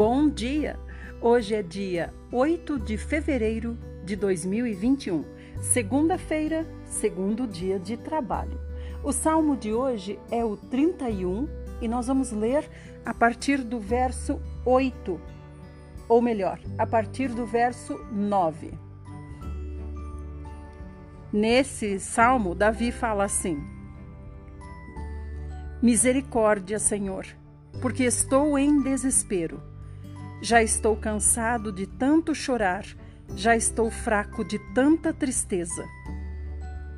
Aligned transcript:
Bom 0.00 0.30
dia! 0.30 0.80
Hoje 1.20 1.54
é 1.54 1.62
dia 1.62 2.10
8 2.32 2.78
de 2.78 2.96
fevereiro 2.96 3.76
de 4.02 4.16
2021, 4.16 5.26
segunda-feira, 5.60 6.66
segundo 6.86 7.46
dia 7.46 7.78
de 7.78 7.98
trabalho. 7.98 8.58
O 9.04 9.12
salmo 9.12 9.58
de 9.58 9.74
hoje 9.74 10.18
é 10.30 10.42
o 10.42 10.56
31 10.56 11.46
e 11.82 11.86
nós 11.86 12.06
vamos 12.06 12.32
ler 12.32 12.66
a 13.04 13.12
partir 13.12 13.58
do 13.58 13.78
verso 13.78 14.40
8, 14.64 15.20
ou 16.08 16.22
melhor, 16.22 16.58
a 16.78 16.86
partir 16.86 17.28
do 17.28 17.44
verso 17.44 18.02
9. 18.10 18.72
Nesse 21.30 22.00
salmo, 22.00 22.54
Davi 22.54 22.90
fala 22.90 23.24
assim: 23.24 23.62
Misericórdia, 25.82 26.78
Senhor, 26.78 27.26
porque 27.82 28.04
estou 28.04 28.58
em 28.58 28.80
desespero. 28.80 29.68
Já 30.42 30.62
estou 30.62 30.96
cansado 30.96 31.70
de 31.70 31.86
tanto 31.86 32.34
chorar, 32.34 32.86
já 33.36 33.54
estou 33.54 33.90
fraco 33.90 34.42
de 34.42 34.58
tanta 34.72 35.12
tristeza. 35.12 35.84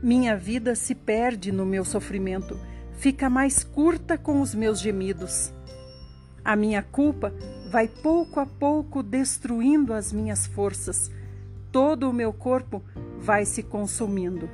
Minha 0.01 0.37
vida 0.37 0.77
se 0.77 0.95
perde 0.95 1.51
no 1.51 1.66
meu 1.66 1.84
sofrimento, 1.84 2.56
fica 2.92 3.28
mais 3.28 3.65
curta 3.65 4.16
com 4.16 4.41
os 4.41 4.55
meus 4.55 4.80
gemidos. 4.80 5.52
A 6.45 6.55
minha 6.55 6.84
culpa 6.84 7.34
vai 7.68 7.88
pouco 7.88 8.38
a 8.38 8.46
pouco 8.46 9.02
destruindo 9.02 9.93
as 9.93 10.12
minhas 10.12 10.46
forças. 10.46 11.10
Todo 11.73 12.09
o 12.09 12.12
meu 12.12 12.32
corpo 12.32 12.80
vai 13.18 13.45
se 13.45 13.62
consumindo. 13.62 14.48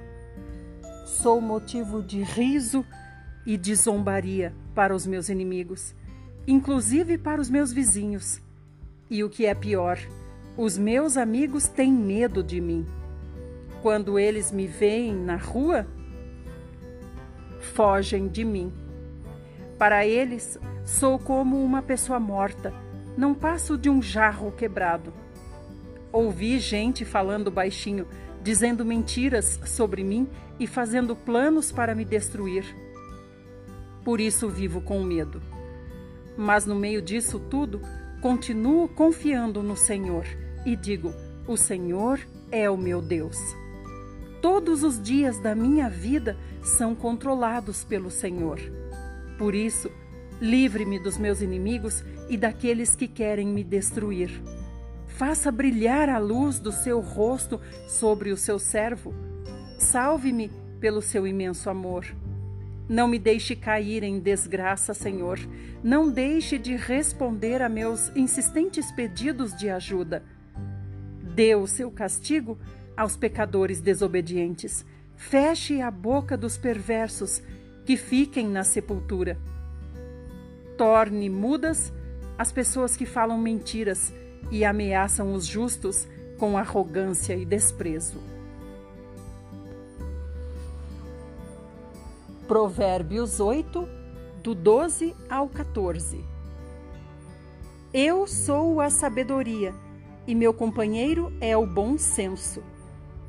Sou 1.05 1.43
motivo 1.43 2.03
de 2.03 2.23
riso 2.23 2.85
e 3.45 3.59
de 3.59 3.75
zombaria 3.75 4.55
para 4.75 4.95
os 4.95 5.07
meus 5.07 5.29
inimigos, 5.29 5.95
inclusive 6.47 7.19
para 7.19 7.41
os 7.41 7.51
meus 7.51 7.71
vizinhos. 7.71 8.41
E 9.11 9.25
o 9.25 9.31
que 9.31 9.47
é 9.47 9.55
pior, 9.55 9.99
os 10.57 10.77
meus 10.77 11.17
amigos 11.17 11.69
têm 11.69 11.93
medo 11.93 12.43
de 12.43 12.61
mim. 12.61 12.87
Quando 13.83 14.19
eles 14.19 14.53
me 14.53 14.67
veem 14.67 15.15
na 15.15 15.37
rua, 15.37 15.87
fogem 17.61 18.29
de 18.29 18.45
mim. 18.45 18.73
Para 19.79 20.07
eles, 20.07 20.59
sou 20.85 21.19
como 21.19 21.63
uma 21.63 21.81
pessoa 21.81 22.19
morta, 22.19 22.75
não 23.17 23.35
passo 23.35 23.79
de 23.79 23.89
um 23.89 24.03
jarro 24.03 24.53
quebrado. 24.53 25.13
Ouvi 26.13 26.59
gente 26.59 27.05
falando 27.05 27.51
baixinho, 27.51 28.07
dizendo 28.43 28.85
mentiras 28.85 29.61
sobre 29.65 30.03
mim 30.03 30.29
e 30.59 30.67
fazendo 30.67 31.15
planos 31.15 31.71
para 31.71 31.95
me 31.95 32.05
destruir 32.05 32.65
por 34.09 34.23
isso 34.23 34.49
vivo 34.49 34.81
com 34.81 35.03
medo. 35.03 35.39
Mas 36.35 36.65
no 36.65 36.75
meio 36.75 37.03
disso 37.03 37.39
tudo, 37.39 37.83
continuo 38.21 38.89
confiando 38.89 39.63
no 39.63 39.77
Senhor 39.77 40.25
e 40.67 40.75
digo: 40.75 41.13
O 41.47 41.57
Senhor 41.57 42.21
é 42.51 42.69
o 42.69 42.77
meu 42.77 43.01
Deus. 43.01 43.39
Todos 44.41 44.83
os 44.83 45.01
dias 45.01 45.39
da 45.39 45.55
minha 45.55 45.89
vida 45.89 46.37
são 46.63 46.95
controlados 46.95 47.85
pelo 47.85 48.11
Senhor. 48.11 48.61
Por 49.37 49.55
isso, 49.55 49.91
livre-me 50.41 50.99
dos 50.99 51.19
meus 51.19 51.41
inimigos 51.41 52.05
e 52.29 52.37
daqueles 52.37 52.95
que 52.95 53.09
querem 53.09 53.49
me 53.49 53.65
destruir. 53.65 54.31
Faça 55.07 55.51
brilhar 55.51 56.09
a 56.09 56.19
luz 56.19 56.61
do 56.61 56.71
seu 56.71 57.01
rosto 57.01 57.61
sobre 57.89 58.31
o 58.31 58.37
seu 58.37 58.59
servo. 58.59 59.13
Salve-me 59.79 60.51
pelo 60.81 61.03
seu 61.03 61.27
imenso 61.27 61.69
amor. 61.69 62.05
Não 62.89 63.07
me 63.07 63.19
deixe 63.19 63.55
cair 63.55 64.03
em 64.03 64.19
desgraça, 64.19 64.95
Senhor. 64.95 65.39
Não 65.85 66.11
deixe 66.11 66.59
de 66.59 66.75
responder 66.75 67.61
a 67.61 67.69
meus 67.69 68.09
insistentes 68.17 68.91
pedidos 68.91 69.55
de 69.55 69.69
ajuda. 69.69 70.23
Dê 71.35 71.55
o 71.55 71.67
seu 71.67 71.91
castigo 71.91 72.59
aos 72.97 73.15
pecadores 73.15 73.81
desobedientes. 73.81 74.87
Feche 75.17 75.83
a 75.83 75.91
boca 75.91 76.37
dos 76.37 76.57
perversos, 76.57 77.43
que 77.85 77.97
fiquem 77.97 78.49
na 78.49 78.65
sepultura. 78.65 79.39
Torne 80.79 81.29
mudas 81.29 81.93
as 82.39 82.53
pessoas 82.53 82.97
que 82.97 83.05
falam 83.05 83.37
mentiras 83.37 84.13
e 84.51 84.65
ameaçam 84.65 85.35
os 85.35 85.45
justos 85.45 86.07
com 86.39 86.57
arrogância 86.57 87.35
e 87.35 87.45
desprezo. 87.45 88.38
Provérbios 92.49 93.41
8, 93.41 93.87
do 94.43 94.55
12 94.55 95.15
ao 95.29 95.51
14. 95.51 96.25
Eu 97.93 98.27
sou 98.27 98.81
a 98.81 98.89
sabedoria 98.89 99.75
e 100.27 100.35
meu 100.35 100.55
companheiro 100.55 101.31
é 101.43 101.55
o 101.55 101.67
bom 101.67 101.99
senso. 101.99 102.63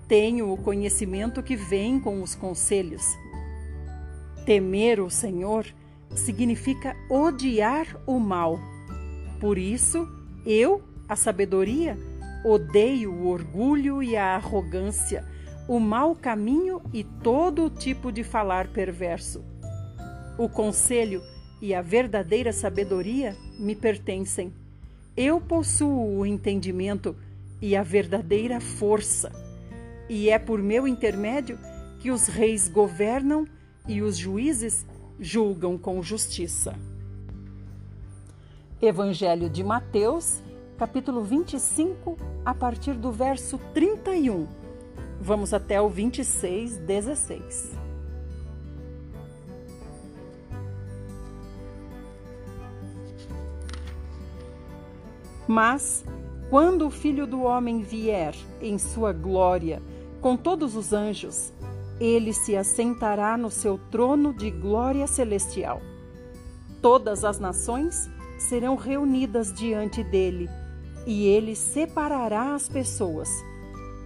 Tenho 0.08 0.50
o 0.54 0.56
conhecimento 0.56 1.44
que 1.44 1.58
vem 1.58 2.00
com 2.00 2.24
os 2.24 2.34
conselhos. 2.34 3.04
Temer 4.46 5.02
o 5.02 5.10
Senhor 5.10 5.66
significa 6.16 6.96
odiar 7.10 8.02
o 8.08 8.20
mal. 8.20 8.58
Por 9.42 9.58
isso, 9.58 10.08
eu, 10.46 10.82
a 11.10 11.18
sabedoria, 11.18 11.98
odeio 12.46 13.12
o 13.12 13.28
orgulho 13.28 14.02
e 14.02 14.16
a 14.16 14.38
arrogância 14.38 15.26
o 15.70 15.80
mau 15.80 16.16
caminho 16.16 16.82
e 16.92 17.04
todo 17.04 17.70
tipo 17.70 18.12
de 18.12 18.24
falar 18.24 18.70
perverso. 18.70 19.46
O 20.36 20.50
conselho 20.50 21.22
e 21.62 21.76
a 21.76 21.82
verdadeira 21.82 22.52
sabedoria 22.52 23.38
me 23.60 23.76
pertencem. 23.76 24.52
Eu 25.16 25.40
possuo 25.40 26.18
o 26.18 26.26
entendimento 26.26 27.16
e 27.62 27.76
a 27.76 27.84
verdadeira 27.84 28.60
força, 28.60 29.32
e 30.10 30.32
é 30.32 30.40
por 30.40 30.60
meu 30.60 30.88
intermédio 30.88 31.60
que 32.00 32.10
os 32.10 32.26
reis 32.26 32.68
governam 32.68 33.46
e 33.88 34.02
os 34.02 34.18
juízes 34.18 34.88
julgam 35.20 35.78
com 35.78 36.02
justiça. 36.02 36.74
Evangelho 38.82 39.48
de 39.48 39.64
Mateus, 39.64 40.42
capítulo 40.80 41.24
25, 41.24 42.18
a 42.44 42.56
partir 42.56 42.96
do 42.96 43.12
verso 43.12 43.60
31 43.72 44.59
Vamos 45.22 45.54
até 45.54 45.82
o 45.82 45.90
26, 45.90 46.78
16. 46.78 47.78
Mas, 55.46 56.06
quando 56.50 56.88
o 56.88 56.90
Filho 56.90 57.28
do 57.28 57.42
Homem 57.42 57.82
vier 57.82 58.34
em 58.62 58.78
sua 58.78 59.12
glória, 59.12 59.82
com 60.22 60.38
todos 60.38 60.76
os 60.76 60.94
anjos, 60.94 61.52
ele 62.00 62.32
se 62.32 62.56
assentará 62.56 63.36
no 63.36 63.52
seu 63.52 63.78
trono 63.92 64.34
de 64.34 64.50
glória 64.50 65.06
celestial. 65.06 65.82
Todas 66.82 67.26
as 67.26 67.40
nações 67.40 68.10
serão 68.38 68.76
reunidas 68.76 69.52
diante 69.52 70.02
dele, 70.02 70.50
e 71.06 71.28
ele 71.28 71.56
separará 71.56 72.54
as 72.54 72.70
pessoas 72.70 73.30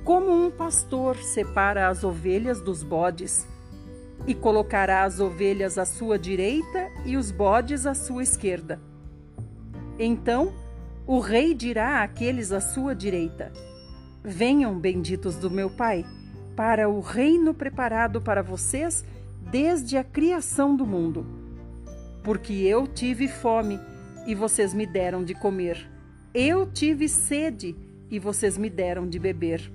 como 0.03 0.31
um 0.31 0.51
pastor 0.51 1.17
separa 1.17 1.87
as 1.87 2.03
ovelhas 2.03 2.61
dos 2.61 2.83
bodes, 2.83 3.47
e 4.25 4.33
colocará 4.33 5.03
as 5.03 5.19
ovelhas 5.19 5.77
à 5.77 5.85
sua 5.85 6.17
direita 6.17 6.89
e 7.05 7.17
os 7.17 7.31
bodes 7.31 7.85
à 7.85 7.93
sua 7.93 8.23
esquerda. 8.23 8.79
Então 9.99 10.53
o 11.05 11.19
rei 11.19 11.53
dirá 11.53 12.01
àqueles 12.01 12.51
à 12.51 12.61
sua 12.61 12.95
direita: 12.95 13.51
Venham, 14.23 14.79
benditos 14.79 15.35
do 15.35 15.51
meu 15.51 15.69
Pai, 15.69 16.05
para 16.55 16.89
o 16.89 16.99
reino 16.99 17.53
preparado 17.53 18.21
para 18.21 18.41
vocês 18.41 19.03
desde 19.51 19.97
a 19.97 20.03
criação 20.03 20.75
do 20.75 20.85
mundo. 20.85 21.25
Porque 22.23 22.53
eu 22.53 22.87
tive 22.87 23.27
fome 23.27 23.77
e 24.25 24.33
vocês 24.33 24.73
me 24.73 24.85
deram 24.85 25.23
de 25.23 25.33
comer. 25.33 25.89
Eu 26.33 26.65
tive 26.65 27.09
sede 27.09 27.75
e 28.09 28.17
vocês 28.17 28.57
me 28.57 28.69
deram 28.69 29.07
de 29.07 29.19
beber. 29.19 29.69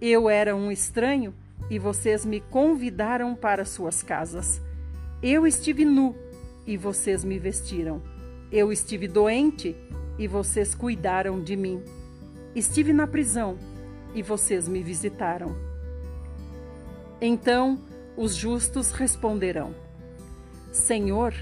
Eu 0.00 0.30
era 0.30 0.54
um 0.54 0.70
estranho 0.70 1.34
e 1.68 1.76
vocês 1.76 2.24
me 2.24 2.40
convidaram 2.40 3.34
para 3.34 3.64
suas 3.64 4.00
casas. 4.00 4.62
Eu 5.20 5.44
estive 5.44 5.84
nu 5.84 6.14
e 6.64 6.76
vocês 6.76 7.24
me 7.24 7.36
vestiram. 7.36 8.00
Eu 8.52 8.70
estive 8.70 9.08
doente 9.08 9.74
e 10.16 10.28
vocês 10.28 10.72
cuidaram 10.72 11.42
de 11.42 11.56
mim. 11.56 11.82
Estive 12.54 12.92
na 12.92 13.08
prisão 13.08 13.58
e 14.14 14.22
vocês 14.22 14.68
me 14.68 14.84
visitaram. 14.84 15.56
Então 17.20 17.80
os 18.16 18.36
justos 18.36 18.92
responderão: 18.92 19.74
Senhor, 20.70 21.34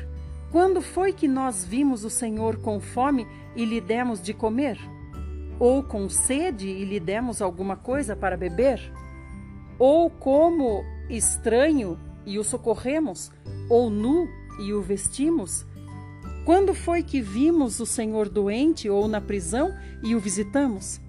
quando 0.51 0.81
foi 0.81 1.13
que 1.13 1.29
nós 1.29 1.63
vimos 1.63 2.07
o 2.07 2.11
Senhor 2.11 2.57
com 2.57 2.81
fome 2.81 3.27
e 3.55 3.67
lhe 3.67 3.83
demos 3.83 4.23
de 4.23 4.33
comer? 4.33 4.79
Ou 5.59 5.83
com 5.83 6.09
sede 6.09 6.69
e 6.69 6.85
lhe 6.85 7.01
demos 7.01 7.41
alguma 7.41 7.77
coisa 7.77 8.15
para 8.15 8.37
beber? 8.37 8.81
Ou 9.79 10.11
como 10.11 10.85
estranho 11.09 11.99
e 12.25 12.39
o 12.39 12.45
socorremos? 12.45 13.31
Ou 13.69 13.91
nu 13.91 14.29
e 14.61 14.73
o 14.73 14.83
vestimos? 14.83 15.65
Quando 16.45 16.75
foi 16.75 17.03
que 17.03 17.21
vimos 17.21 17.81
o 17.81 17.87
Senhor 17.87 18.29
doente 18.29 18.89
ou 18.89 19.09
na 19.09 19.21
prisão 19.21 19.75
e 20.03 20.15
o 20.15 20.21
visitamos? 20.21 21.01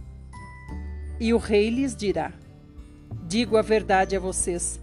E 1.20 1.34
o 1.34 1.38
rei 1.38 1.70
lhes 1.70 1.96
dirá: 1.96 2.34
Digo 3.28 3.58
a 3.58 3.62
verdade 3.62 4.16
a 4.16 4.20
vocês. 4.20 4.80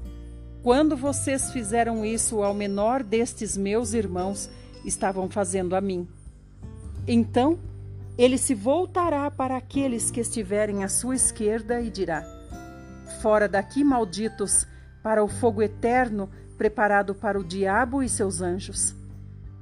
Quando 0.62 0.96
vocês 0.96 1.50
fizeram 1.52 2.04
isso 2.04 2.42
ao 2.42 2.54
menor 2.54 3.02
destes 3.02 3.56
meus 3.56 3.92
irmãos, 3.92 4.48
estavam 4.84 5.28
fazendo 5.28 5.76
a 5.76 5.80
mim. 5.80 6.08
Então 7.06 7.58
ele 8.16 8.38
se 8.38 8.54
voltará 8.54 9.30
para 9.30 9.56
aqueles 9.56 10.10
que 10.10 10.20
estiverem 10.20 10.84
à 10.84 10.88
sua 10.88 11.14
esquerda 11.14 11.80
e 11.80 11.90
dirá: 11.90 12.24
Fora 13.20 13.48
daqui, 13.48 13.82
malditos, 13.82 14.66
para 15.02 15.22
o 15.22 15.28
fogo 15.28 15.62
eterno 15.62 16.30
preparado 16.56 17.14
para 17.14 17.38
o 17.38 17.44
diabo 17.44 18.02
e 18.02 18.08
seus 18.08 18.40
anjos. 18.40 18.94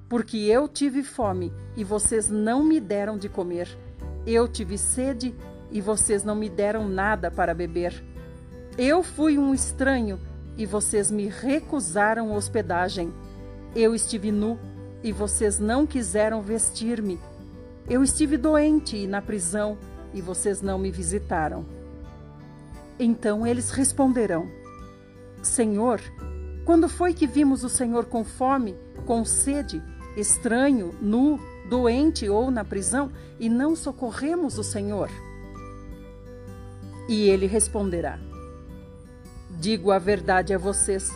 Porque 0.09 0.37
eu 0.37 0.69
tive 0.69 1.03
fome 1.03 1.53
e 1.77 1.83
vocês 1.83 2.29
não 2.29 2.63
me 2.63 2.79
deram 2.79 3.17
de 3.17 3.29
comer. 3.29 3.69
Eu 4.27 4.47
tive 4.47 4.77
sede 4.77 5.35
e 5.71 5.81
vocês 5.81 6.23
não 6.23 6.35
me 6.35 6.51
deram 6.51 6.87
nada 6.87 7.31
para 7.31 7.55
beber. 7.55 8.05
Eu 8.77 9.03
fui 9.03 9.39
um 9.39 9.55
estranho 9.55 10.21
e 10.57 10.67
vocês 10.67 11.11
me 11.11 11.29
recusaram 11.29 12.35
hospedagem. 12.35 13.13
Eu 13.75 13.95
estive 13.95 14.31
nu 14.31 14.59
e 15.03 15.13
vocês 15.13 15.59
não 15.59 15.87
quiseram 15.87 16.43
vestir-me. 16.43 17.19
Eu 17.89 18.03
estive 18.03 18.37
doente 18.37 18.97
e 18.97 19.07
na 19.07 19.21
prisão 19.21 19.77
e 20.15 20.21
vocês 20.21 20.61
não 20.63 20.79
me 20.79 20.91
visitaram. 20.91 21.67
Então 22.99 23.47
eles 23.47 23.71
responderão: 23.71 24.49
Senhor, 25.43 26.01
quando 26.65 26.89
foi 26.89 27.13
que 27.13 27.27
vimos 27.27 27.65
o 27.65 27.69
Senhor 27.69 28.05
com 28.07 28.25
fome, 28.25 28.77
com 29.05 29.25
sede, 29.25 29.83
estranho, 30.17 30.95
nu, 31.01 31.41
doente 31.69 32.29
ou 32.29 32.51
na 32.51 32.65
prisão 32.65 33.11
e 33.41 33.49
não 33.49 33.75
socorremos 33.75 34.59
o 34.59 34.63
Senhor? 34.63 35.11
E 37.09 37.29
ele 37.29 37.47
responderá: 37.47 38.19
Digo 39.59 39.91
a 39.91 39.99
verdade 39.99 40.55
a 40.55 40.59
vocês. 40.59 41.11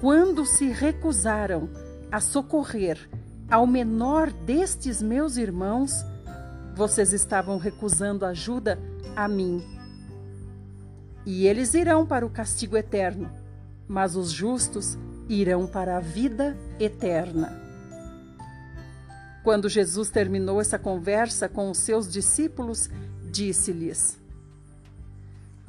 Quando 0.00 0.46
se 0.46 0.66
recusaram 0.66 1.68
a 2.10 2.20
socorrer 2.20 3.08
ao 3.50 3.66
menor 3.66 4.30
destes 4.30 5.02
meus 5.02 5.36
irmãos, 5.36 6.04
vocês 6.74 7.12
estavam 7.12 7.58
recusando 7.58 8.24
ajuda 8.24 8.78
a 9.16 9.26
mim. 9.26 9.62
E 11.26 11.46
eles 11.46 11.74
irão 11.74 12.06
para 12.06 12.24
o 12.24 12.30
castigo 12.30 12.76
eterno, 12.76 13.30
mas 13.88 14.16
os 14.16 14.30
justos 14.30 14.96
irão 15.28 15.66
para 15.66 15.96
a 15.96 16.00
vida 16.00 16.56
eterna. 16.78 17.60
Quando 19.42 19.68
Jesus 19.68 20.10
terminou 20.10 20.60
essa 20.60 20.78
conversa 20.78 21.48
com 21.48 21.70
os 21.70 21.78
seus 21.78 22.10
discípulos, 22.10 22.88
disse-lhes: 23.30 24.20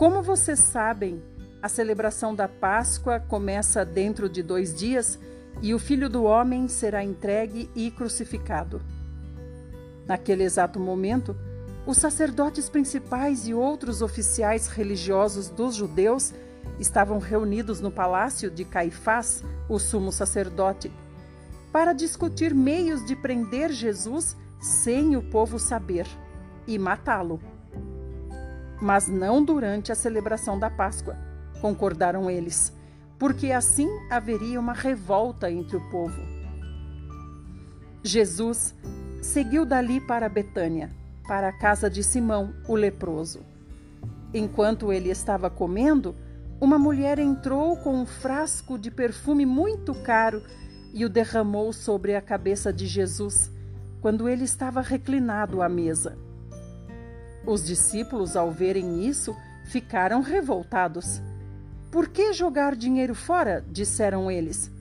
como 0.01 0.23
vocês 0.23 0.57
sabem, 0.57 1.21
a 1.61 1.69
celebração 1.69 2.33
da 2.33 2.47
Páscoa 2.47 3.19
começa 3.19 3.85
dentro 3.85 4.27
de 4.27 4.41
dois 4.41 4.73
dias 4.73 5.19
e 5.61 5.73
o 5.73 5.79
Filho 5.79 6.09
do 6.09 6.23
Homem 6.23 6.67
será 6.67 7.03
entregue 7.03 7.69
e 7.75 7.89
crucificado. 7.89 8.81
Naquele 10.05 10.43
exato 10.43 10.79
momento, 10.79 11.35
os 11.85 11.97
sacerdotes 11.97 12.69
principais 12.69 13.47
e 13.47 13.53
outros 13.53 14.01
oficiais 14.01 14.67
religiosos 14.67 15.49
dos 15.49 15.75
judeus 15.75 16.33
estavam 16.79 17.17
reunidos 17.17 17.81
no 17.81 17.91
palácio 17.91 18.51
de 18.51 18.63
Caifás, 18.63 19.43
o 19.67 19.79
sumo 19.79 20.11
sacerdote, 20.11 20.91
para 21.71 21.93
discutir 21.93 22.53
meios 22.53 23.05
de 23.05 23.15
prender 23.15 23.71
Jesus 23.71 24.37
sem 24.59 25.15
o 25.15 25.21
povo 25.21 25.57
saber 25.57 26.07
e 26.67 26.77
matá-lo 26.77 27.39
mas 28.81 29.07
não 29.07 29.43
durante 29.43 29.91
a 29.91 29.95
celebração 29.95 30.57
da 30.57 30.69
Páscoa, 30.69 31.15
concordaram 31.61 32.29
eles, 32.29 32.73
porque 33.21 33.51
assim 33.51 33.87
haveria 34.09 34.59
uma 34.59 34.73
revolta 34.73 35.51
entre 35.51 35.77
o 35.77 35.89
povo. 35.91 36.19
Jesus 38.03 38.73
seguiu 39.21 39.63
dali 39.63 40.01
para 40.01 40.27
Betânia, 40.27 40.89
para 41.27 41.49
a 41.49 41.53
casa 41.53 41.87
de 41.87 42.03
Simão, 42.03 42.51
o 42.67 42.73
leproso. 42.73 43.45
Enquanto 44.33 44.91
ele 44.91 45.11
estava 45.11 45.51
comendo, 45.51 46.15
uma 46.59 46.79
mulher 46.79 47.19
entrou 47.19 47.77
com 47.77 47.93
um 47.93 48.07
frasco 48.07 48.75
de 48.75 48.89
perfume 48.89 49.45
muito 49.45 49.93
caro 49.93 50.41
e 50.91 51.05
o 51.05 51.09
derramou 51.09 51.71
sobre 51.71 52.15
a 52.15 52.21
cabeça 52.23 52.73
de 52.73 52.87
Jesus, 52.87 53.51
quando 54.01 54.27
ele 54.27 54.45
estava 54.45 54.81
reclinado 54.81 55.61
à 55.61 55.69
mesa. 55.69 56.17
Os 57.45 57.63
discípulos, 57.63 58.35
ao 58.35 58.49
verem 58.49 59.05
isso, 59.05 59.37
ficaram 59.65 60.21
revoltados. 60.21 61.21
Por 61.91 62.07
que 62.07 62.31
jogar 62.31 62.73
dinheiro 62.73 63.13
fora? 63.13 63.65
disseram 63.69 64.31
eles. 64.31 64.71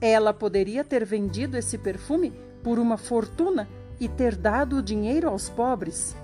Ela 0.00 0.34
poderia 0.34 0.82
ter 0.82 1.04
vendido 1.04 1.56
esse 1.56 1.78
perfume 1.78 2.32
por 2.64 2.80
uma 2.80 2.96
fortuna 2.96 3.68
e 4.00 4.08
ter 4.08 4.34
dado 4.34 4.76
o 4.76 4.82
dinheiro 4.82 5.28
aos 5.28 5.48
pobres. 5.48 6.16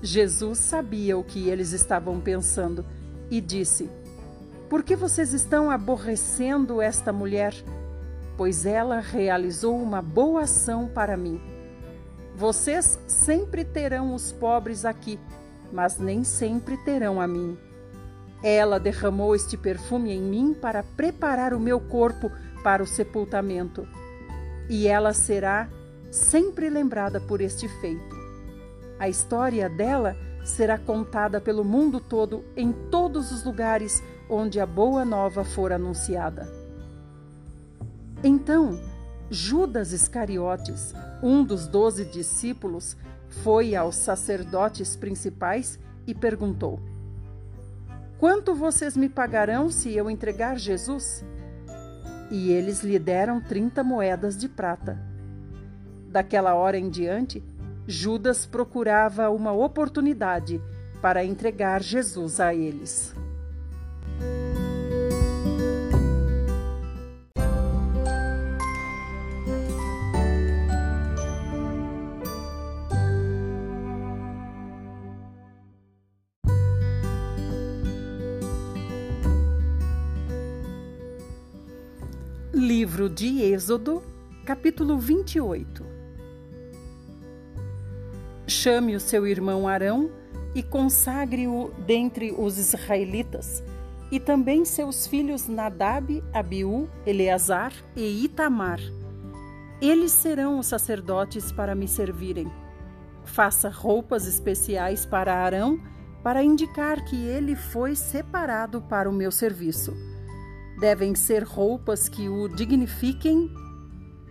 Jesus 0.00 0.58
sabia 0.58 1.18
o 1.18 1.24
que 1.24 1.48
eles 1.48 1.72
estavam 1.72 2.20
pensando 2.20 2.86
e 3.28 3.40
disse: 3.40 3.90
Por 4.68 4.84
que 4.84 4.94
vocês 4.94 5.32
estão 5.32 5.70
aborrecendo 5.70 6.80
esta 6.80 7.12
mulher? 7.12 7.52
Pois 8.36 8.64
ela 8.64 9.00
realizou 9.00 9.76
uma 9.76 10.00
boa 10.00 10.42
ação 10.42 10.88
para 10.88 11.16
mim. 11.16 11.40
Vocês 12.36 12.98
sempre 13.08 13.64
terão 13.64 14.14
os 14.14 14.30
pobres 14.30 14.84
aqui, 14.84 15.18
mas 15.72 15.98
nem 15.98 16.22
sempre 16.22 16.76
terão 16.78 17.20
a 17.20 17.26
mim. 17.26 17.58
Ela 18.42 18.80
derramou 18.80 19.34
este 19.34 19.56
perfume 19.56 20.12
em 20.12 20.20
mim 20.20 20.54
para 20.54 20.82
preparar 20.82 21.52
o 21.52 21.60
meu 21.60 21.78
corpo 21.80 22.30
para 22.62 22.82
o 22.82 22.86
sepultamento, 22.86 23.86
e 24.68 24.86
ela 24.86 25.12
será 25.12 25.68
sempre 26.10 26.70
lembrada 26.70 27.20
por 27.20 27.40
este 27.40 27.68
feito. 27.80 28.16
A 28.98 29.08
história 29.08 29.68
dela 29.68 30.16
será 30.44 30.78
contada 30.78 31.40
pelo 31.40 31.64
mundo 31.64 32.00
todo 32.00 32.44
em 32.56 32.72
todos 32.72 33.30
os 33.30 33.44
lugares 33.44 34.02
onde 34.28 34.60
a 34.60 34.66
boa 34.66 35.04
nova 35.04 35.44
for 35.44 35.72
anunciada. 35.72 36.48
Então, 38.22 38.78
Judas 39.30 39.92
Iscariotes, 39.92 40.94
um 41.22 41.44
dos 41.44 41.66
doze 41.66 42.04
discípulos, 42.04 42.96
foi 43.42 43.74
aos 43.74 43.96
sacerdotes 43.96 44.96
principais 44.96 45.78
e 46.06 46.14
perguntou: 46.14 46.80
Quanto 48.20 48.54
vocês 48.54 48.98
me 48.98 49.08
pagarão 49.08 49.70
se 49.70 49.96
eu 49.96 50.10
entregar 50.10 50.58
Jesus? 50.58 51.24
E 52.30 52.52
eles 52.52 52.82
lhe 52.82 52.98
deram 52.98 53.40
trinta 53.40 53.82
moedas 53.82 54.36
de 54.36 54.46
prata. 54.46 55.00
Daquela 56.06 56.54
hora 56.54 56.76
em 56.76 56.90
diante, 56.90 57.42
Judas 57.86 58.44
procurava 58.44 59.30
uma 59.30 59.52
oportunidade 59.52 60.60
para 61.00 61.24
entregar 61.24 61.82
Jesus 61.82 62.40
a 62.40 62.54
eles. 62.54 63.14
De 83.20 83.42
Êxodo, 83.42 84.02
capítulo 84.46 84.96
28 84.96 85.84
Chame 88.46 88.96
o 88.96 89.00
seu 89.00 89.26
irmão 89.26 89.68
Arão 89.68 90.10
e 90.54 90.62
consagre-o 90.62 91.70
dentre 91.86 92.32
os 92.32 92.56
israelitas, 92.56 93.62
e 94.10 94.18
também 94.18 94.64
seus 94.64 95.06
filhos 95.06 95.46
Nadab, 95.46 96.24
Abiú, 96.32 96.88
Eleazar 97.04 97.74
e 97.94 98.24
Itamar. 98.24 98.80
Eles 99.82 100.12
serão 100.12 100.58
os 100.58 100.68
sacerdotes 100.68 101.52
para 101.52 101.74
me 101.74 101.86
servirem. 101.86 102.50
Faça 103.22 103.68
roupas 103.68 104.26
especiais 104.26 105.04
para 105.04 105.44
Arão, 105.44 105.78
para 106.22 106.42
indicar 106.42 107.04
que 107.04 107.16
ele 107.16 107.54
foi 107.54 107.94
separado 107.94 108.80
para 108.80 109.10
o 109.10 109.12
meu 109.12 109.30
serviço 109.30 109.94
devem 110.80 111.14
ser 111.14 111.44
roupas 111.44 112.08
que 112.08 112.28
o 112.28 112.48
dignifiquem 112.48 113.52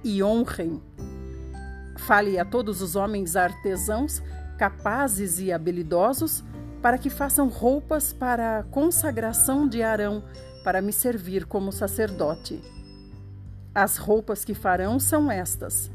e 0.03 0.24
honrem. 0.24 0.82
Fale 1.98 2.39
a 2.39 2.44
todos 2.44 2.82
os 2.82 2.96
homens 2.96 3.36
artesãos, 3.36 4.22
capazes 4.58 5.39
e 5.39 5.51
habilidosos, 5.51 6.44
para 6.82 6.98
que 6.98 7.10
façam 7.10 7.48
roupas 7.48 8.12
para 8.12 8.60
a 8.60 8.63
consagração 8.63 9.68
de 9.68 9.84
Arão, 9.84 10.24
para 10.63 10.82
me 10.82 10.91
servir 10.91 11.46
como 11.46 11.72
sacerdote. 11.72 12.60
As 13.75 13.98
roupas 13.98 14.44
que 14.44 14.56
farão 14.56 15.00
são 15.00 15.32
estas: 15.32 15.91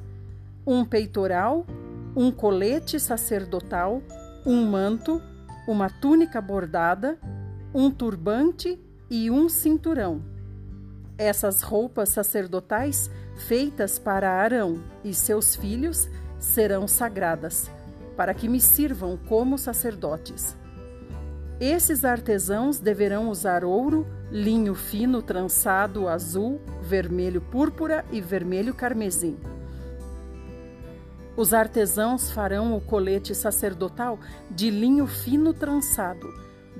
um 0.64 0.84
peitoral, 0.84 1.66
um 2.14 2.30
colete 2.30 3.00
sacerdotal, 3.00 4.00
um 4.46 4.64
manto, 4.70 5.20
uma 5.66 5.90
túnica 5.90 6.40
bordada, 6.40 7.18
um 7.74 7.90
turbante 7.90 8.78
e 9.10 9.30
um 9.30 9.48
cinturão. 9.48 10.33
Essas 11.16 11.62
roupas 11.62 12.08
sacerdotais, 12.08 13.08
feitas 13.36 13.98
para 13.98 14.30
Arão 14.30 14.82
e 15.04 15.14
seus 15.14 15.54
filhos, 15.54 16.08
serão 16.38 16.88
sagradas, 16.88 17.70
para 18.16 18.34
que 18.34 18.48
me 18.48 18.60
sirvam 18.60 19.16
como 19.16 19.56
sacerdotes. 19.56 20.56
Esses 21.60 22.04
artesãos 22.04 22.80
deverão 22.80 23.28
usar 23.28 23.64
ouro, 23.64 24.04
linho 24.28 24.74
fino 24.74 25.22
trançado 25.22 26.08
azul, 26.08 26.60
vermelho 26.82 27.40
púrpura 27.40 28.04
e 28.10 28.20
vermelho 28.20 28.74
carmesim. 28.74 29.36
Os 31.36 31.54
artesãos 31.54 32.30
farão 32.30 32.76
o 32.76 32.80
colete 32.80 33.36
sacerdotal 33.36 34.18
de 34.50 34.68
linho 34.68 35.06
fino 35.06 35.54
trançado, 35.54 36.28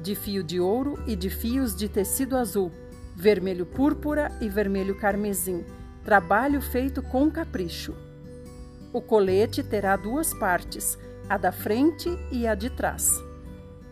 de 0.02 0.16
fio 0.16 0.42
de 0.42 0.58
ouro 0.58 0.98
e 1.06 1.14
de 1.14 1.30
fios 1.30 1.74
de 1.74 1.88
tecido 1.88 2.36
azul, 2.36 2.72
vermelho 3.14 3.66
púrpura 3.66 4.30
e 4.40 4.49
vermelho 4.49 4.97
carmesim, 4.97 5.64
trabalho 6.04 6.61
feito 6.61 7.02
com 7.02 7.30
capricho. 7.30 7.94
O 8.92 9.00
colete 9.00 9.62
terá 9.62 9.97
duas 9.97 10.33
partes, 10.35 10.99
a 11.28 11.37
da 11.37 11.52
frente 11.52 12.09
e 12.30 12.47
a 12.47 12.54
de 12.54 12.71
trás 12.71 13.23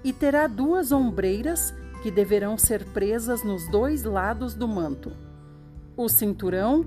e 0.05 0.13
terá 0.13 0.47
duas 0.47 0.93
ombreiras 0.93 1.75
que 2.03 2.11
deverão 2.11 2.59
ser 2.59 2.85
presas 2.87 3.45
nos 3.45 3.69
dois 3.69 4.03
lados 4.03 4.55
do 4.55 4.67
manto. 4.67 5.13
O 5.97 6.09
cinturão, 6.09 6.85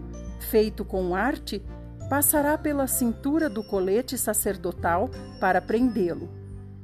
feito 0.50 0.84
com 0.84 1.15
arte, 1.15 1.63
passará 2.10 2.58
pela 2.58 2.88
cintura 2.88 3.50
do 3.50 3.63
colete 3.63 4.18
sacerdotal 4.18 5.10
para 5.39 5.62
prendê-lo. 5.62 6.30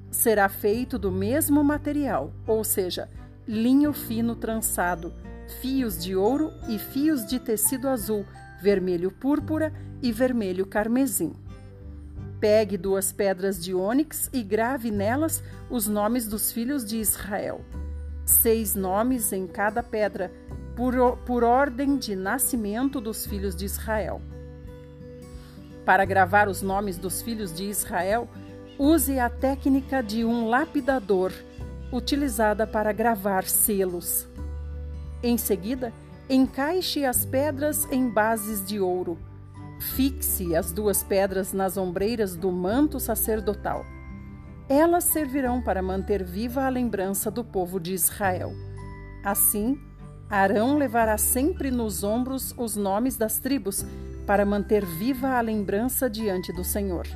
Será 0.09 0.47
feito 0.47 0.97
do 0.97 1.11
mesmo 1.11 1.63
material, 1.63 2.31
ou 2.47 2.63
seja, 2.63 3.09
linho 3.47 3.91
fino 3.91 4.35
trançado, 4.35 5.13
fios 5.61 6.01
de 6.01 6.15
ouro 6.15 6.51
e 6.67 6.77
fios 6.77 7.25
de 7.25 7.39
tecido 7.39 7.87
azul, 7.87 8.25
vermelho 8.61 9.11
púrpura 9.11 9.73
e 10.01 10.11
vermelho 10.11 10.65
carmesim. 10.65 11.33
Pegue 12.39 12.77
duas 12.77 13.11
pedras 13.11 13.63
de 13.63 13.73
ônix 13.73 14.29
e 14.33 14.41
grave 14.41 14.89
nelas 14.89 15.43
os 15.69 15.87
nomes 15.87 16.27
dos 16.27 16.51
filhos 16.51 16.83
de 16.83 16.97
Israel. 16.97 17.61
Seis 18.25 18.73
nomes 18.73 19.31
em 19.31 19.45
cada 19.45 19.83
pedra, 19.83 20.31
por, 20.75 21.17
por 21.25 21.43
ordem 21.43 21.97
de 21.97 22.15
nascimento 22.15 22.99
dos 22.99 23.25
filhos 23.25 23.55
de 23.55 23.65
Israel. 23.65 24.21
Para 25.85 26.05
gravar 26.05 26.47
os 26.47 26.61
nomes 26.61 26.97
dos 26.97 27.21
filhos 27.21 27.53
de 27.53 27.65
Israel, 27.65 28.27
use 28.79 29.19
a 29.19 29.29
técnica 29.29 30.01
de 30.01 30.23
um 30.25 30.47
lapidador, 30.47 31.31
utilizada 31.91 32.65
para 32.65 32.91
gravar 32.91 33.43
selos. 33.43 34.27
Em 35.23 35.37
seguida, 35.37 35.93
encaixe 36.29 37.05
as 37.05 37.25
pedras 37.25 37.87
em 37.91 38.09
bases 38.09 38.65
de 38.65 38.79
ouro 38.79 39.17
Fixe 39.81 40.55
as 40.55 40.71
duas 40.71 41.01
pedras 41.01 41.53
nas 41.53 41.75
ombreiras 41.75 42.35
do 42.35 42.51
manto 42.51 42.99
sacerdotal. 42.99 43.83
Elas 44.69 45.05
servirão 45.05 45.59
para 45.59 45.81
manter 45.81 46.23
viva 46.23 46.63
a 46.63 46.69
lembrança 46.69 47.31
do 47.31 47.43
povo 47.43 47.79
de 47.79 47.91
Israel. 47.91 48.53
Assim, 49.25 49.77
Arão 50.29 50.77
levará 50.77 51.17
sempre 51.17 51.71
nos 51.71 52.03
ombros 52.03 52.53
os 52.57 52.75
nomes 52.75 53.17
das 53.17 53.39
tribos, 53.39 53.83
para 54.25 54.45
manter 54.45 54.85
viva 54.85 55.29
a 55.29 55.41
lembrança 55.41 56.07
diante 56.07 56.53
do 56.53 56.63
Senhor. 56.63 57.07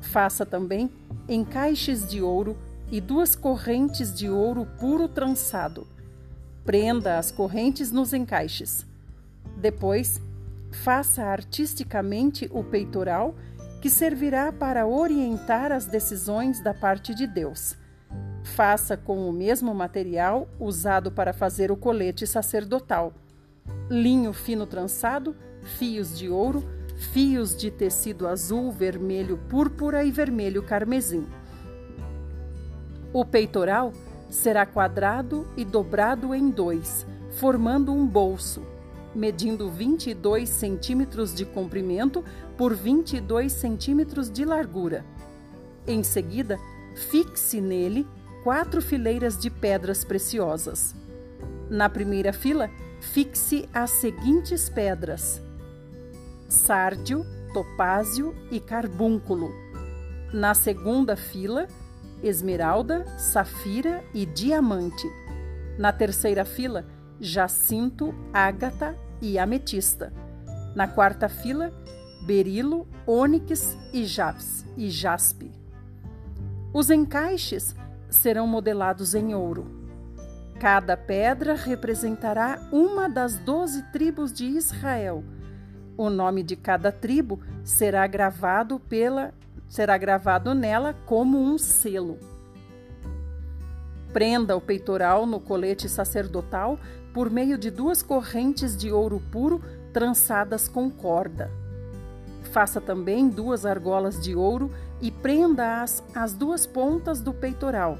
Faça 0.00 0.44
também 0.44 0.90
encaixes 1.28 2.06
de 2.06 2.20
ouro 2.20 2.58
e 2.90 3.00
duas 3.00 3.36
correntes 3.36 4.12
de 4.12 4.28
ouro 4.28 4.66
puro 4.80 5.08
trançado. 5.08 5.86
Prenda 6.64 7.18
as 7.18 7.30
correntes 7.30 7.90
nos 7.92 8.12
encaixes. 8.12 8.86
Depois, 9.56 10.20
Faça 10.82 11.22
artisticamente 11.22 12.50
o 12.52 12.64
peitoral, 12.64 13.34
que 13.80 13.88
servirá 13.88 14.50
para 14.50 14.86
orientar 14.86 15.70
as 15.70 15.86
decisões 15.86 16.60
da 16.60 16.74
parte 16.74 17.14
de 17.14 17.26
Deus. 17.26 17.76
Faça 18.42 18.96
com 18.96 19.28
o 19.28 19.32
mesmo 19.32 19.72
material 19.74 20.48
usado 20.58 21.10
para 21.12 21.32
fazer 21.32 21.70
o 21.70 21.76
colete 21.76 22.26
sacerdotal: 22.26 23.14
linho 23.88 24.32
fino 24.32 24.66
trançado, 24.66 25.34
fios 25.78 26.18
de 26.18 26.28
ouro, 26.28 26.64
fios 27.12 27.56
de 27.56 27.70
tecido 27.70 28.26
azul, 28.26 28.72
vermelho 28.72 29.38
púrpura 29.48 30.04
e 30.04 30.10
vermelho 30.10 30.62
carmesim. 30.62 31.24
O 33.12 33.24
peitoral 33.24 33.92
será 34.34 34.66
quadrado 34.66 35.46
e 35.56 35.64
dobrado 35.64 36.34
em 36.34 36.50
dois, 36.50 37.06
formando 37.38 37.92
um 37.92 38.06
bolso 38.06 38.62
medindo 39.14 39.70
22 39.70 40.48
centímetros 40.48 41.32
de 41.32 41.44
comprimento 41.44 42.24
por 42.56 42.74
22 42.74 43.52
centímetros 43.52 44.28
de 44.28 44.44
largura. 44.44 45.04
Em 45.86 46.02
seguida, 46.02 46.58
fixe 47.10 47.60
nele 47.60 48.06
quatro 48.42 48.82
fileiras 48.82 49.38
de 49.38 49.50
pedras 49.50 50.04
preciosas. 50.04 50.94
Na 51.70 51.88
primeira 51.88 52.32
fila, 52.32 52.68
fixe 53.00 53.68
as 53.72 53.90
seguintes 53.90 54.68
pedras: 54.68 55.40
sárdio, 56.48 57.24
topázio 57.52 58.34
e 58.50 58.58
carbúnculo. 58.58 59.52
Na 60.32 60.54
segunda 60.54 61.14
fila, 61.14 61.68
esmeralda, 62.26 63.04
safira 63.18 64.02
e 64.14 64.24
diamante. 64.24 65.06
Na 65.78 65.92
terceira 65.92 66.44
fila, 66.44 66.86
jacinto, 67.20 68.14
ágata 68.32 68.98
e 69.20 69.38
ametista. 69.38 70.12
Na 70.74 70.88
quarta 70.88 71.28
fila, 71.28 71.72
berilo, 72.26 72.88
ônix 73.06 73.76
e, 73.92 74.04
japs, 74.04 74.64
e 74.76 74.88
jaspe. 74.90 75.52
Os 76.72 76.90
encaixes 76.90 77.74
serão 78.08 78.46
modelados 78.46 79.14
em 79.14 79.34
ouro. 79.34 79.66
Cada 80.58 80.96
pedra 80.96 81.54
representará 81.54 82.68
uma 82.72 83.08
das 83.08 83.38
doze 83.38 83.82
tribos 83.92 84.32
de 84.32 84.46
Israel. 84.46 85.24
O 85.96 86.10
nome 86.10 86.42
de 86.42 86.56
cada 86.56 86.90
tribo 86.90 87.40
será 87.62 88.06
gravado 88.06 88.80
pela 88.80 89.32
será 89.74 89.98
gravado 89.98 90.54
nela 90.54 90.94
como 91.04 91.36
um 91.36 91.58
selo. 91.58 92.16
Prenda 94.12 94.56
o 94.56 94.60
peitoral 94.60 95.26
no 95.26 95.40
colete 95.40 95.88
sacerdotal 95.88 96.78
por 97.12 97.28
meio 97.28 97.58
de 97.58 97.72
duas 97.72 98.00
correntes 98.00 98.76
de 98.76 98.92
ouro 98.92 99.20
puro 99.32 99.60
trançadas 99.92 100.68
com 100.68 100.88
corda. 100.88 101.50
Faça 102.52 102.80
também 102.80 103.28
duas 103.28 103.66
argolas 103.66 104.22
de 104.22 104.36
ouro 104.36 104.70
e 105.02 105.10
prenda-as 105.10 106.04
às 106.14 106.34
duas 106.34 106.68
pontas 106.68 107.20
do 107.20 107.34
peitoral. 107.34 107.98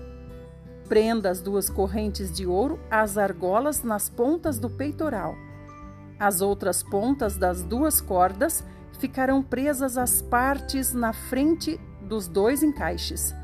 Prenda 0.88 1.28
as 1.28 1.40
duas 1.40 1.68
correntes 1.68 2.32
de 2.32 2.46
ouro 2.46 2.78
às 2.88 3.18
argolas 3.18 3.82
nas 3.82 4.08
pontas 4.08 4.60
do 4.60 4.70
peitoral. 4.70 5.34
As 6.20 6.40
outras 6.40 6.84
pontas 6.84 7.36
das 7.36 7.64
duas 7.64 8.00
cordas 8.00 8.62
ficarão 9.04 9.42
presas 9.42 9.98
às 9.98 10.22
partes 10.22 10.94
na 10.94 11.12
frente 11.12 11.78
dos 12.00 12.26
dois 12.26 12.62
encaixes, 12.62 13.34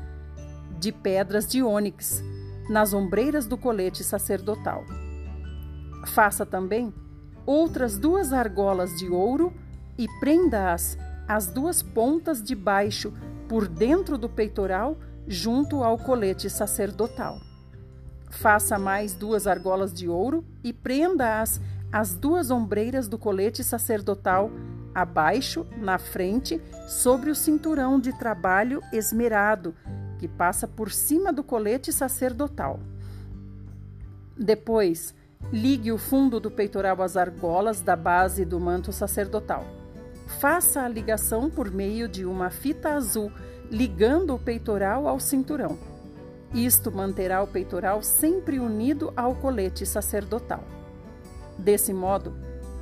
de 0.79 0.91
pedras 0.91 1.45
de 1.45 1.61
ônix, 1.61 2.23
nas 2.67 2.95
ombreiras 2.95 3.45
do 3.45 3.55
colete 3.55 4.03
sacerdotal. 4.03 4.83
Faça 6.07 6.47
também 6.47 6.91
outras 7.45 7.95
duas 7.95 8.33
argolas 8.33 8.97
de 8.97 9.07
ouro 9.07 9.53
e 9.99 10.07
prenda-as 10.19 10.97
às 11.27 11.45
duas 11.45 11.83
pontas 11.83 12.41
de 12.41 12.55
baixo 12.55 13.13
por 13.47 13.67
dentro 13.67 14.17
do 14.17 14.27
peitoral, 14.27 14.97
junto 15.27 15.83
ao 15.83 15.95
colete 15.95 16.49
sacerdotal. 16.49 17.39
Faça 18.31 18.79
mais 18.79 19.13
duas 19.13 19.45
argolas 19.45 19.93
de 19.93 20.09
ouro 20.09 20.43
e 20.63 20.73
prenda-as 20.73 21.61
às 21.91 22.15
duas 22.15 22.49
ombreiras 22.49 23.07
do 23.07 23.19
colete 23.19 23.63
sacerdotal, 23.63 24.49
abaixo, 24.93 25.65
na 25.77 25.97
frente, 25.97 26.61
sobre 26.87 27.29
o 27.29 27.35
cinturão 27.35 27.99
de 27.99 28.11
trabalho 28.17 28.81
esmerado, 28.91 29.73
que 30.19 30.27
passa 30.27 30.67
por 30.67 30.91
cima 30.91 31.31
do 31.31 31.43
colete 31.43 31.91
sacerdotal. 31.91 32.79
Depois, 34.37 35.13
Ligue 35.49 35.91
o 35.91 35.97
fundo 35.97 36.39
do 36.39 36.49
peitoral 36.49 37.01
às 37.01 37.17
argolas 37.17 37.81
da 37.81 37.95
base 37.95 38.45
do 38.45 38.57
manto 38.59 38.93
sacerdotal. 38.93 39.65
Faça 40.39 40.81
a 40.81 40.87
ligação 40.87 41.49
por 41.49 41.69
meio 41.69 42.07
de 42.07 42.25
uma 42.25 42.49
fita 42.49 42.93
azul, 42.93 43.29
ligando 43.69 44.33
o 44.33 44.39
peitoral 44.39 45.09
ao 45.09 45.19
cinturão. 45.19 45.77
Isto 46.53 46.89
manterá 46.89 47.41
o 47.43 47.47
peitoral 47.47 48.01
sempre 48.01 48.59
unido 48.59 49.11
ao 49.15 49.35
colete 49.35 49.85
sacerdotal. 49.85 50.63
Desse 51.57 51.93
modo, 51.93 52.33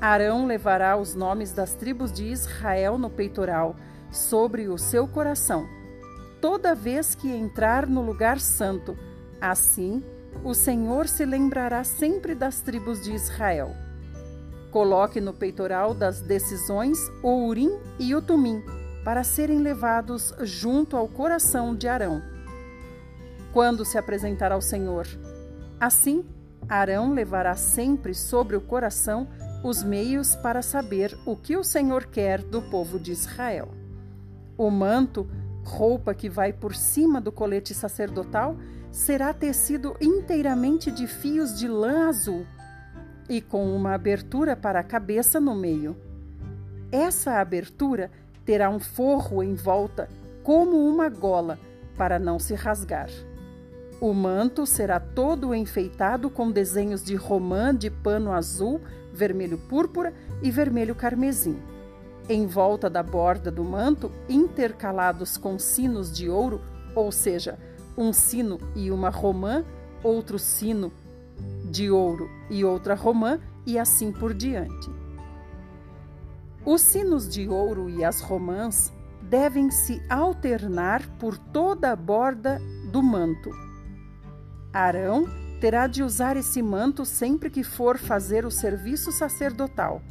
Arão 0.02 0.46
levará 0.46 0.96
os 0.96 1.14
nomes 1.14 1.52
das 1.52 1.74
tribos 1.74 2.12
de 2.12 2.26
Israel 2.26 2.98
no 2.98 3.10
peitoral, 3.10 3.76
sobre 4.12 4.68
o 4.68 4.78
seu 4.78 5.08
coração, 5.08 5.68
toda 6.42 6.74
vez 6.74 7.14
que 7.14 7.30
entrar 7.30 7.86
no 7.86 8.02
lugar 8.02 8.40
santo. 8.40 8.98
Assim, 9.42 10.04
o 10.44 10.54
Senhor 10.54 11.08
se 11.08 11.26
lembrará 11.26 11.84
sempre 11.84 12.34
das 12.34 12.62
tribos 12.62 13.04
de 13.04 13.14
Israel. 13.14 13.76
Coloque 14.72 15.20
no 15.20 15.34
peitoral 15.34 15.94
das 15.94 16.22
decisões 16.22 16.98
o 17.22 17.48
Urim 17.48 17.78
e 18.00 18.16
o 18.16 18.22
Tumim, 18.22 18.64
para 19.04 19.24
serem 19.24 19.60
levados 19.60 20.34
junto 20.42 20.96
ao 20.96 21.08
coração 21.08 21.76
de 21.76 21.88
Arão. 21.88 22.22
Quando 23.52 23.84
se 23.84 23.98
apresentar 23.98 24.52
ao 24.52 24.62
Senhor, 24.62 25.08
assim, 25.80 26.24
Arão 26.68 27.14
levará 27.14 27.56
sempre 27.56 28.14
sobre 28.14 28.56
o 28.56 28.62
coração 28.62 29.28
os 29.64 29.84
meios 29.84 30.36
para 30.36 30.62
saber 30.62 31.18
o 31.26 31.36
que 31.36 31.58
o 31.58 31.64
Senhor 31.64 32.06
quer 32.06 32.42
do 32.42 32.62
povo 32.62 33.00
de 33.00 33.12
Israel. 33.12 33.70
O 34.58 34.70
manto, 34.70 35.28
roupa 35.64 36.14
que 36.14 36.30
vai 36.30 36.54
por 36.54 36.76
cima 36.76 37.20
do 37.20 37.32
colete 37.32 37.74
sacerdotal, 37.74 38.56
será 38.92 39.34
tecido 39.34 39.96
inteiramente 40.02 40.92
de 40.92 41.08
fios 41.08 41.58
de 41.58 41.68
lã 41.68 42.08
azul 42.10 42.46
e 43.30 43.40
com 43.40 43.76
uma 43.76 43.94
abertura 43.94 44.56
para 44.56 44.80
a 44.80 44.84
cabeça 44.84 45.40
no 45.40 45.56
meio. 45.56 45.96
Essa 46.92 47.40
abertura 47.40 48.10
terá 48.44 48.70
um 48.70 48.80
forro 48.80 49.44
em 49.44 49.54
volta, 49.54 50.10
como 50.42 50.90
uma 50.90 51.08
gola, 51.08 51.60
para 51.96 52.18
não 52.18 52.40
se 52.40 52.56
rasgar. 52.56 53.10
O 54.02 54.14
manto 54.14 54.66
será 54.66 55.00
todo 55.00 55.54
enfeitado 55.54 56.30
com 56.30 56.50
desenhos 56.50 57.04
de 57.04 57.16
romã 57.16 57.76
de 57.76 57.92
pano 57.92 58.32
azul, 58.32 58.82
vermelho 59.14 59.58
púrpura 59.58 60.14
e 60.42 60.52
vermelho 60.52 60.96
carmesim. 60.96 61.60
Em 62.28 62.46
volta 62.46 62.90
da 62.90 63.02
borda 63.02 63.52
do 63.52 63.64
manto, 63.64 64.12
intercalados 64.28 65.38
com 65.38 65.58
sinos 65.58 66.12
de 66.12 66.30
ouro, 66.30 66.62
ou 66.96 67.12
seja, 67.12 67.58
um 67.98 68.14
sino 68.14 68.60
e 68.76 68.92
uma 68.92 69.10
romã, 69.10 69.66
outro 70.04 70.38
sino 70.38 70.92
de 71.66 71.90
ouro 71.90 72.30
e 72.50 72.64
outra 72.64 72.94
romã, 72.96 73.40
e 73.66 73.78
assim 73.78 74.12
por 74.12 74.34
diante. 74.34 74.90
Os 76.66 76.82
sinos 76.82 77.28
de 77.28 77.48
ouro 77.48 77.90
e 77.90 78.04
as 78.04 78.22
romãs 78.22 78.94
devem 79.22 79.70
se 79.70 80.02
alternar 80.10 81.08
por 81.18 81.38
toda 81.38 81.92
a 81.92 81.96
borda 81.96 82.60
do 82.92 83.02
manto. 83.02 83.50
Arão 84.74 85.26
terá 85.60 85.88
de 85.88 86.02
usar 86.02 86.38
esse 86.38 86.62
manto 86.62 87.06
sempre 87.06 87.50
que 87.50 87.64
for 87.64 87.98
fazer 87.98 88.46
o 88.46 88.52
serviço 88.52 89.12
sacerdotal. 89.12 90.02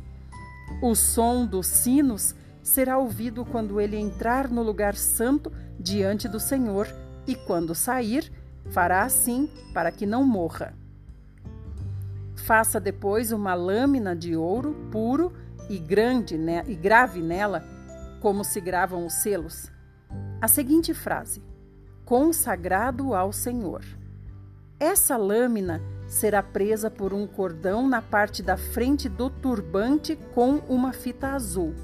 O 0.83 0.95
som 0.95 1.47
dos 1.47 1.67
sinos 1.67 2.35
será 2.63 2.99
ouvido 2.99 3.45
quando 3.45 3.81
ele 3.81 3.97
entrar 3.97 4.49
no 4.49 4.63
lugar 4.63 4.95
santo 4.95 5.51
diante 5.79 6.29
do 6.29 6.39
Senhor 6.39 6.87
e 7.27 7.35
quando 7.35 7.75
sair, 7.75 8.31
fará 8.71 9.03
assim 9.03 9.49
para 9.73 9.91
que 9.91 10.05
não 10.05 10.25
morra. 10.25 10.75
Faça 12.37 12.79
depois 12.79 13.33
uma 13.33 13.55
lâmina 13.55 14.15
de 14.15 14.37
ouro 14.37 14.75
puro 14.91 15.33
e 15.69 15.79
grande 15.79 16.37
né, 16.37 16.63
e 16.67 16.75
grave 16.75 17.21
nela, 17.21 17.65
como 18.21 18.45
se 18.45 18.61
gravam 18.61 19.07
os 19.07 19.15
selos, 19.15 19.71
a 20.41 20.49
seguinte 20.49 20.95
frase: 20.95 21.43
Consagrado 22.05 23.15
ao 23.15 23.33
Senhor. 23.33 23.83
Essa 24.81 25.17
lâmina 25.17 25.83
será 26.07 26.41
presa 26.41 26.89
por 26.89 27.13
um 27.13 27.27
cordão 27.27 27.89
na 27.89 28.01
parte 28.01 28.43
da 28.43 28.57
frente 28.57 29.09
do 29.09 29.29
turbante 29.29 30.17
com 30.33 30.63
uma 30.69 30.93
fita 30.93 31.31
azul. 31.31 31.75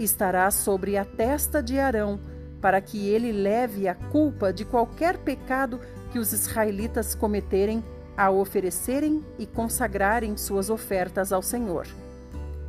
Estará 0.00 0.50
sobre 0.50 0.96
a 0.96 1.04
testa 1.04 1.62
de 1.62 1.78
Arão 1.78 2.18
para 2.60 2.80
que 2.80 3.08
ele 3.08 3.30
leve 3.30 3.86
a 3.86 3.94
culpa 3.94 4.52
de 4.52 4.64
qualquer 4.64 5.18
pecado 5.18 5.80
que 6.10 6.18
os 6.18 6.32
israelitas 6.32 7.14
cometerem 7.14 7.84
ao 8.16 8.36
oferecerem 8.36 9.24
e 9.38 9.46
consagrarem 9.46 10.36
suas 10.36 10.70
ofertas 10.70 11.32
ao 11.32 11.40
Senhor. 11.40 11.86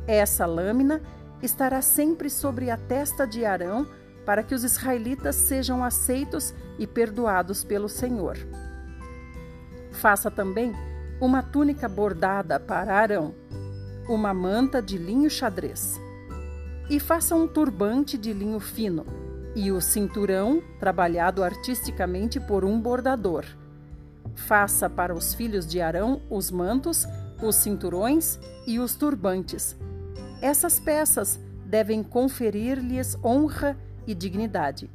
Essa 0.06 0.46
lâmina 0.46 1.02
estará 1.42 1.82
sempre 1.82 2.30
sobre 2.30 2.70
a 2.70 2.76
testa 2.76 3.26
de 3.26 3.44
Arão, 3.44 3.86
para 4.24 4.42
que 4.42 4.54
os 4.54 4.64
israelitas 4.64 5.36
sejam 5.36 5.84
aceitos 5.84 6.54
e 6.78 6.86
perdoados 6.86 7.62
pelo 7.62 7.88
Senhor. 7.88 8.38
Faça 10.04 10.30
também 10.30 10.70
uma 11.18 11.42
túnica 11.42 11.88
bordada 11.88 12.60
para 12.60 12.94
Arão, 12.94 13.34
uma 14.06 14.34
manta 14.34 14.82
de 14.82 14.98
linho 14.98 15.30
xadrez. 15.30 15.98
E 16.90 17.00
faça 17.00 17.34
um 17.34 17.48
turbante 17.48 18.18
de 18.18 18.30
linho 18.30 18.60
fino 18.60 19.06
e 19.56 19.72
o 19.72 19.80
cinturão 19.80 20.62
trabalhado 20.78 21.42
artisticamente 21.42 22.38
por 22.38 22.66
um 22.66 22.78
bordador. 22.78 23.46
Faça 24.34 24.90
para 24.90 25.14
os 25.14 25.32
filhos 25.32 25.66
de 25.66 25.80
Arão 25.80 26.20
os 26.28 26.50
mantos, 26.50 27.06
os 27.42 27.56
cinturões 27.56 28.38
e 28.66 28.78
os 28.78 28.94
turbantes. 28.94 29.74
Essas 30.42 30.78
peças 30.78 31.40
devem 31.64 32.02
conferir-lhes 32.02 33.16
honra 33.24 33.74
e 34.06 34.14
dignidade. 34.14 34.90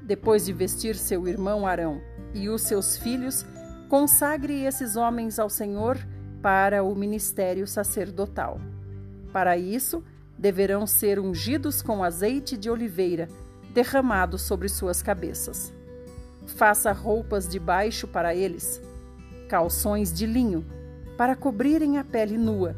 Depois 0.00 0.46
de 0.46 0.54
vestir 0.54 0.96
seu 0.96 1.28
irmão 1.28 1.66
Arão 1.66 2.00
e 2.32 2.48
os 2.48 2.62
seus 2.62 2.96
filhos, 2.96 3.44
consagre 3.88 4.64
esses 4.64 4.96
homens 4.96 5.38
ao 5.38 5.48
Senhor 5.48 5.98
para 6.42 6.82
o 6.82 6.94
ministério 6.94 7.66
sacerdotal. 7.66 8.60
Para 9.32 9.56
isso, 9.56 10.02
deverão 10.38 10.86
ser 10.86 11.18
ungidos 11.18 11.82
com 11.82 12.02
azeite 12.02 12.56
de 12.56 12.70
oliveira 12.70 13.28
derramado 13.72 14.38
sobre 14.38 14.68
suas 14.68 15.02
cabeças. 15.02 15.72
Faça 16.46 16.92
roupas 16.92 17.48
de 17.48 17.58
baixo 17.58 18.06
para 18.06 18.34
eles, 18.34 18.80
calções 19.48 20.12
de 20.12 20.26
linho, 20.26 20.64
para 21.16 21.36
cobrirem 21.36 21.98
a 21.98 22.04
pele 22.04 22.38
nua, 22.38 22.76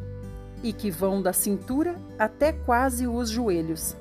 e 0.62 0.72
que 0.72 0.90
vão 0.90 1.22
da 1.22 1.32
cintura 1.32 1.94
até 2.18 2.52
quase 2.52 3.06
os 3.06 3.30
joelhos. 3.30 3.96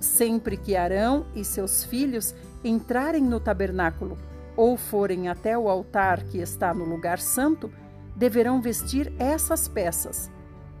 Sempre 0.00 0.56
que 0.56 0.76
Arão 0.76 1.26
e 1.34 1.44
seus 1.44 1.84
filhos 1.84 2.34
entrarem 2.64 3.22
no 3.22 3.38
tabernáculo 3.38 4.18
ou 4.56 4.76
forem 4.76 5.28
até 5.28 5.56
o 5.56 5.68
altar 5.68 6.22
que 6.24 6.38
está 6.38 6.72
no 6.72 6.84
lugar 6.84 7.18
santo, 7.18 7.70
deverão 8.16 8.60
vestir 8.60 9.12
essas 9.18 9.68
peças. 9.68 10.30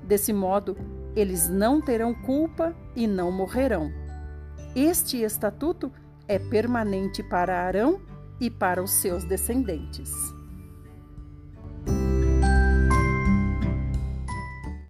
Desse 0.02 0.32
modo, 0.32 0.76
eles 1.14 1.48
não 1.48 1.80
terão 1.80 2.14
culpa 2.14 2.74
e 2.94 3.06
não 3.06 3.30
morrerão. 3.30 3.92
Este 4.74 5.22
estatuto 5.22 5.92
é 6.28 6.38
permanente 6.38 7.22
para 7.22 7.62
Arão 7.66 8.00
e 8.40 8.50
para 8.50 8.82
os 8.82 8.90
seus 8.90 9.24
descendentes. 9.24 10.35